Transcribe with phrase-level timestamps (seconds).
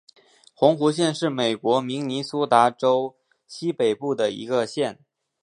[0.55, 3.15] 红湖县是美国明尼苏达州
[3.45, 4.97] 西北部的一个县。